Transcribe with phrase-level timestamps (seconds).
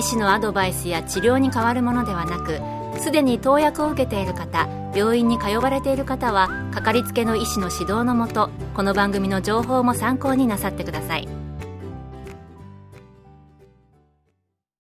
[0.00, 2.58] 医師のアドバイスや治療に変わるものではなく
[3.02, 11.28] すでに投薬を受けている方病院に通われている方はかかりつけの医師の指導のもとこの番組の情報も参考になさってください。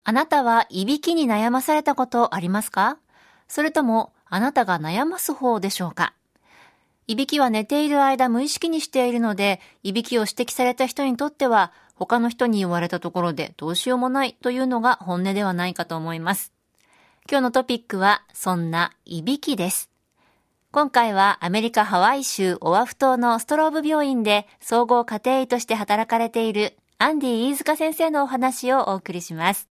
[0.05, 2.99] あなたはいびきに悩まされたことありますか？
[3.49, 6.15] それともあなたが悩ます方でしょうか？
[7.09, 16.53] いびきは寝ている間無意識にしているので、いびきを指摘された人にとっては、他の人に言われたところでどうしようもないというのが本音ではないかと思います。
[17.31, 19.91] 今日のトピックは、そんないびきです。
[20.71, 29.69] 今回はアメリカハワイ州オアフ島のストローブ病院で総合家庭医として働かれているアンディ飯塚先生のお話をお送りします。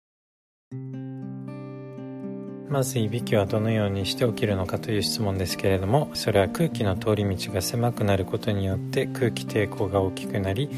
[2.72, 10.70] まずいびきはどのようにして起きるのかという質問ですけれどもそれは空気の通り道が狭くなることによって空気抵抗が大きくなり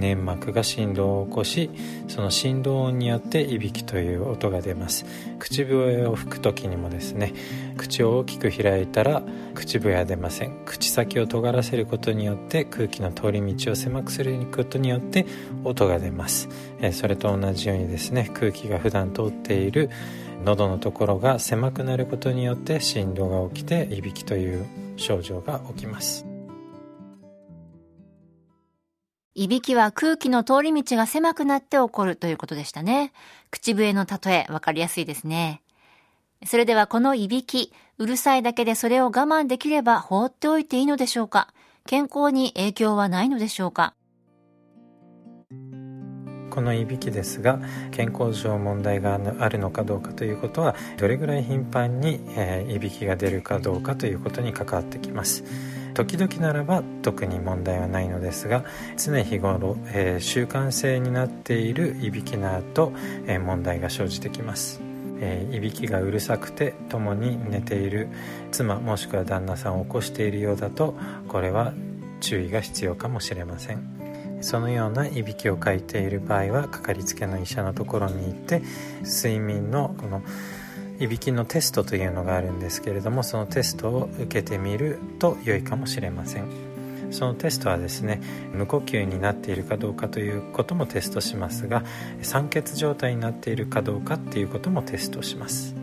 [0.00, 1.70] 粘膜が振動を起こし
[2.08, 5.04] その振動音によっていびきという音が出ます。
[5.38, 7.32] 口笛を吹く時にもですね
[7.76, 9.22] 口を大きく開いたら
[9.54, 10.62] 口笛は出ません。
[10.64, 15.26] 口先を尖らせることによって空気の通り道を狭くすることによって
[15.64, 16.48] 音が出ます。
[16.92, 19.90] それと同じようにですね空気が普段通っている
[20.44, 24.64] 喉のところが狭くなることによって振動が起きていびきという
[24.96, 26.29] 症状が起きます。
[29.40, 33.10] いびきは空気の通り道が狭くなって起こるということでしたね。
[33.50, 35.62] 口笛の例え、わかりやすいですね。
[36.44, 41.54] それではこのいびき、うるさいだけでそれを我慢できれば放っておいていいのでしょうか
[41.86, 43.94] 健康に影響はないのでしょうか
[46.50, 47.60] このいびきですが
[47.92, 55.44] 健康上問題があるのかどうかということはどれぐらい頻繁に、えー、いびきが出るかどうかということに関わってきます
[56.00, 58.64] 時々ならば特に問題はないのですが
[58.96, 62.94] 常日頃、えー、習慣性になっているいびきなど、
[63.26, 64.80] えー、問題が生じてきます。
[65.20, 68.08] えー、いびきがうるさくて共に寝ている
[68.50, 70.94] 妻もしくは旦那さんを起こしているようだと
[71.28, 71.74] これは
[72.22, 74.40] 注意が必要かもしれません。
[74.40, 78.62] そのようないびきをかいている場合はかかりつけの医者のところに行って
[79.04, 80.22] 睡眠のこの
[81.00, 86.70] いびきのテストというのがあるんですけれどもそのテストを受けてみると良いかもしれません。
[87.10, 88.20] そのテストはですね
[88.52, 91.82] 無呼吸になっているかどうかということもテストしますが
[92.22, 95.74] 酸欠状態になっているかどうかっていうこともテストします。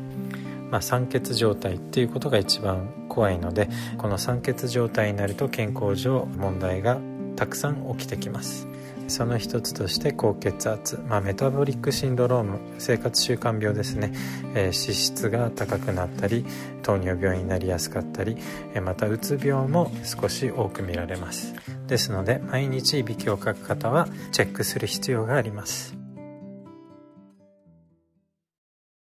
[0.72, 6.99] まあ、酸欠状態っていうことが一番怖いのでこの酸欠状態になると健康上問題が
[7.38, 8.67] たくさん起きてきます。
[9.07, 14.12] その一つとして高血圧、まあ、メタボリックシンドローム生活習慣病ですね、
[14.53, 16.45] えー、脂質が高くなったり
[16.84, 18.38] 糖尿病になりやすかったり、
[18.73, 21.53] えー、またうつ病も少し多く見られます。
[21.88, 25.97] ですので毎日いびきをかく方はチェックする必要があります。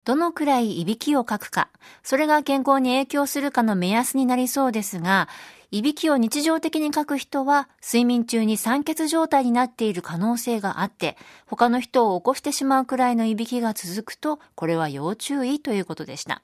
[0.05, 1.69] どのくらいいびきをかくか、
[2.03, 5.29] それが健康に影響するかの目安になりそうですが、
[5.71, 16.41] いびきを日常的に書く人は、睡眠中に酸欠状態になっている可能性があって、他の人を起こしてしまうくらいのいびきが続くと、これは要注意ということでした。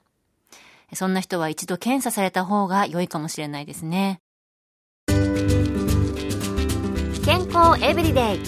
[0.94, 4.20] そんな人は一度検査された方が良いかもしれないですね。
[7.24, 8.40] 健康エブリデイ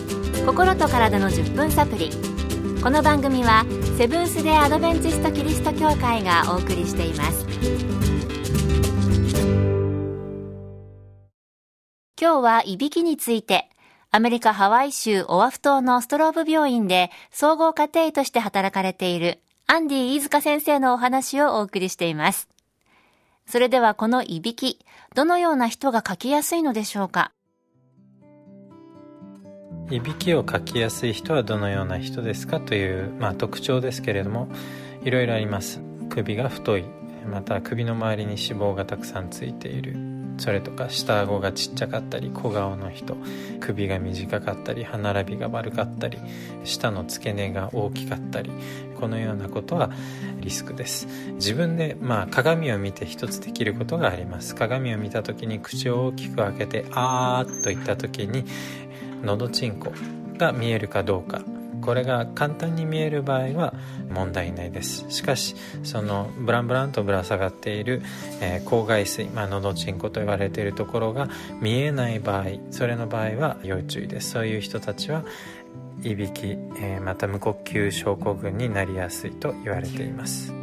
[0.45, 2.11] 心と体の10分サプリ
[2.83, 3.65] この番組は
[3.97, 7.47] セブンス・デ・アドベンチスト・キリスト教会がお送りしています
[12.21, 13.71] 今日はいびきについて、
[14.11, 22.49] アメリカハワイ州オアフ島のストローブ病院で総合家庭医として働かれているアンディ飯塚先生のお話をお送りしています。
[23.47, 24.85] それではこのいびき、
[25.15, 27.31] どのような人が書きやすいのでしょうか？
[29.93, 34.49] いびきをかきやすい人はどのような人ですかという、まあ、特徴ですけれども
[35.05, 35.83] いろいろあります。
[36.09, 36.85] 首が太い。
[37.31, 39.95] また首の周りに脂肪がたくさんついている。
[40.39, 43.19] それとか下顎がちっちゃかったり小顔の人。
[43.61, 46.17] 首が短かったり歯並びが悪かったり
[46.65, 48.51] 舌の付け根が大きかったり
[48.99, 49.91] このようなことは
[50.41, 51.07] リスクです。
[51.35, 54.55] 自分でまあ鏡を見て一つできることがあります。
[54.55, 58.45] 鏡を見た時に口を大きく開けて「あー」と言った時に
[59.23, 59.93] のどちんこ
[60.39, 61.43] が見えるかどうか。
[61.83, 63.75] これが簡単に見える場合は
[64.09, 65.05] 問題ないです。
[65.11, 68.03] しかしそのブランブランとぶら下がっている、
[68.41, 71.29] えー、口外水、まあ、喉チンコと言われているところが
[71.61, 74.31] 見えない場合それの場合は要注意です。
[74.31, 75.25] そういう人たちは
[76.03, 80.62] いびき、えー、また無呼吸症候群になりやすいと言われています。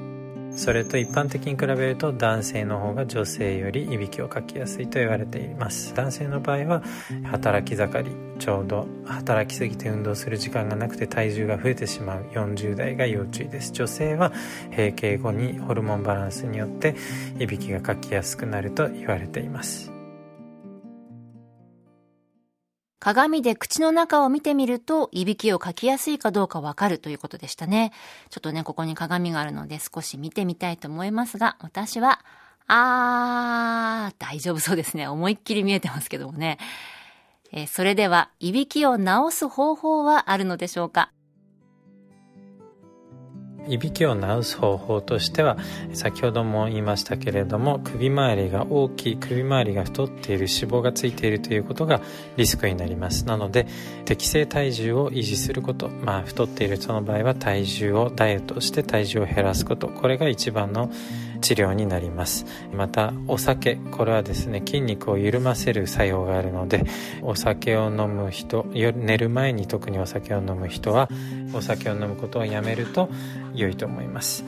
[0.69, 5.95] それと一般的に比べると男性の方が女性よりいびきをかきやすいと言われています。
[5.95, 6.83] 男性の場合は
[7.23, 12.23] 働き盛りちょうど働きすぎて運動する時間がなくて体重が増えてしまう。
[12.33, 13.71] 40代が要注意です。
[13.71, 14.31] 女性は
[14.69, 16.93] 閉経後にホルモンバランスによって
[17.39, 19.98] いびきがかきやすくなると言われています。
[22.99, 27.93] 鏡で口の中を見てみると、いびきをかきやすいかどうかわかるということでしたね。
[28.29, 32.19] ちょっとね、ここに鏡があるので少し見てみたいと思いますが、私は、
[32.67, 35.07] あー、大丈夫そうですね。
[35.07, 36.57] 思いっきり見えてますけどもね。
[37.51, 41.11] えー、それでは、いびきを治す方法はあるのでしょうか？
[43.67, 45.57] いびきを治す方法としては
[45.93, 52.01] 先ほども言いましたけれども首周りが大きい首周りが太っている脂肪がついているということが
[52.37, 53.25] リスクになります。
[53.25, 53.67] なので
[54.05, 59.87] 適正体重を維持することまあ太っている人の場合は体重をダイエットして体重を減らすこと。
[59.87, 60.89] これが一番の
[61.41, 62.45] 治療になります。
[62.73, 63.77] またお酒。
[63.91, 66.85] これはですね筋肉を緩ませる作用があるので
[67.21, 71.09] お酒を飲む人寝る前に特にお酒を飲む人は
[71.53, 73.09] お酒を飲むことをやめると
[73.53, 74.43] 良いと思います。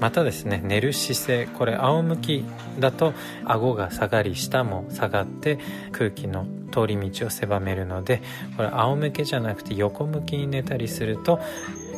[0.00, 2.44] またですね寝る姿勢これ仰向き
[2.78, 3.14] だと
[3.44, 5.58] 顎が下がり下も下がって
[5.92, 8.22] 空気の通り道を狭めるので
[8.56, 11.40] これ仰向けじゃなくて横向きに寝たりすると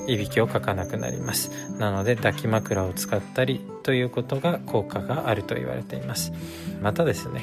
[0.07, 1.51] いびきをかかなくなります。
[1.79, 6.33] なので抱き枕を使ったりということが効果があると言われています。
[6.81, 7.43] またですね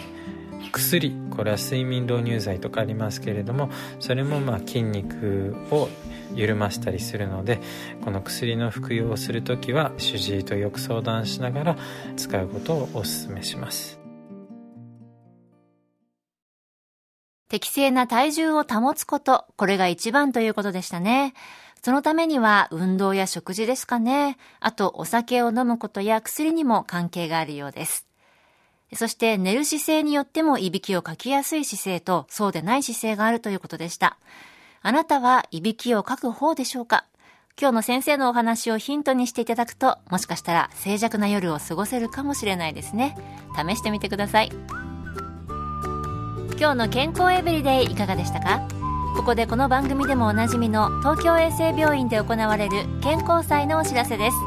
[0.71, 3.69] 薬これは睡眠導入剤とかありますけれども
[4.00, 5.89] それもまあ筋肉を
[6.33, 7.59] 緩ませたりするので
[8.03, 11.77] この薬の服用をする時は主治医とよく相談しながら
[12.17, 14.00] 使うことをお勧めします
[17.47, 21.33] 適正な体重を保つこと、これが一番ということでしたね。
[21.81, 24.38] そのためには運動や食事ですかね。
[24.59, 28.07] あとお酒を飲むことや薬にも関係があるようです。
[28.95, 34.18] そして寝る姿勢によってもいびきをかきやすい姿勢とそうでない姿勢があるということでした。
[34.81, 37.06] あなたはいびきをかく方でしょうか？
[37.59, 43.18] 今日の先生のお話をヒントにしていただくと、もしかしたら静寂な夜を過ごせるかもしれないですね。
[43.56, 44.51] 試してみてください。
[46.57, 48.68] 今日の健康エブリデイいかがでしたか？
[49.15, 54.38] ここでこの番組でもおなじみの東京衛生病院で行われる健康祭のお知らせです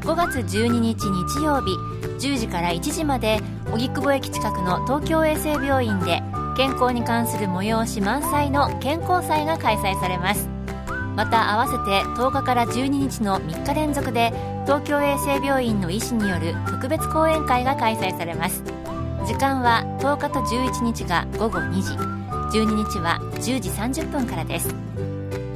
[0.00, 1.76] 5月12日日曜日
[2.20, 3.40] 10時から1時まで
[3.72, 6.22] 荻窪駅近くの東京衛生病院で
[6.54, 10.46] 健康に関する催し満載の健康祭が開催されます。
[11.16, 14.32] また合わせて10日から12日の3日連続で
[14.64, 18.62] 東京衛生病院の医師による特別講演会が開催されます。
[19.26, 21.94] 時間は10日と11日が午後2時。
[22.58, 24.74] 12日は10時30分からです。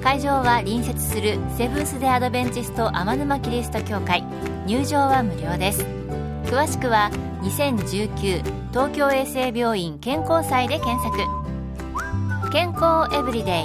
[0.02, 4.24] 会場は隣接するセブンス・デ・アドベンチスト天沼キリスト教会。
[4.66, 5.93] 入場は無料です。
[6.46, 7.10] 詳しくは
[7.42, 11.16] 2019東京衛生病院健康祭で検索。
[12.52, 13.64] 健康エブリデイ。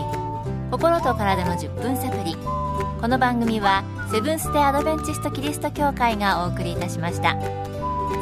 [0.71, 2.35] 心と体の10分サプリ
[3.01, 7.35] この番組はセブンス・デ・アドベンチスト・キリスト教会がお送りいたしました。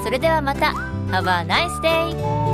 [0.03, 0.73] それではまた。
[1.11, 2.46] Have a nice day!